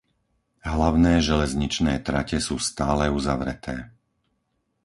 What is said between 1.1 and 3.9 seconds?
železničné trate sú stále uzavreté.